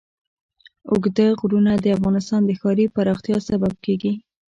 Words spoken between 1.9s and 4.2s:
افغانستان د ښاري پراختیا سبب کېږي.